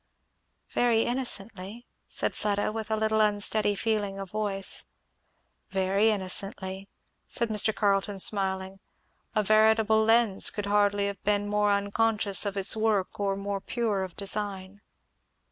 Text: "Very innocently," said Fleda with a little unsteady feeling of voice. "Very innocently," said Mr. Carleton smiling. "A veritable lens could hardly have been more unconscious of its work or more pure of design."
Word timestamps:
"Very 0.69 1.03
innocently," 1.03 1.85
said 2.07 2.35
Fleda 2.35 2.71
with 2.71 2.89
a 2.89 2.95
little 2.95 3.21
unsteady 3.21 3.75
feeling 3.75 4.17
of 4.17 4.31
voice. 4.31 4.85
"Very 5.69 6.09
innocently," 6.09 6.89
said 7.27 7.49
Mr. 7.49 7.71
Carleton 7.71 8.17
smiling. 8.17 8.79
"A 9.35 9.43
veritable 9.43 10.03
lens 10.03 10.49
could 10.49 10.65
hardly 10.65 11.05
have 11.05 11.23
been 11.23 11.47
more 11.47 11.69
unconscious 11.69 12.47
of 12.47 12.57
its 12.57 12.75
work 12.75 13.19
or 13.19 13.35
more 13.35 13.61
pure 13.61 14.01
of 14.01 14.15
design." 14.17 14.81